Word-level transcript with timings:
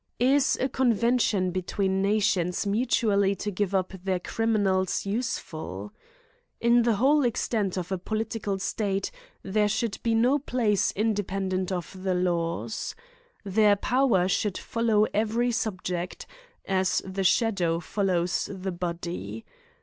Is 0.19 0.57
a 0.59 0.67
convention 0.67 1.51
between 1.51 2.01
nations 2.01 2.65
mutually 2.65 3.35
to 3.35 3.51
give 3.51 3.75
up 3.75 3.93
their 4.03 4.19
criminals 4.19 5.05
useful? 5.05 5.93
In 6.59 6.81
the 6.81 6.95
whole 6.95 7.23
extent 7.23 7.77
of 7.77 7.91
a 7.91 7.99
political 7.99 8.57
state 8.57 9.11
there 9.43 9.67
should 9.67 9.99
be 10.01 10.15
no 10.15 10.39
place 10.39 10.91
independent 10.93 11.71
of 11.71 12.01
the 12.01 12.15
laws. 12.15 12.95
Their 13.43 13.75
power 13.75 14.27
should 14.27 14.57
follow 14.57 15.05
every 15.13 15.51
subject, 15.51 16.25
as 16.65 17.03
the 17.05 17.23
shadow 17.23 17.79
follows 17.79 18.49
the 18.51 18.71
body. 18.71 19.45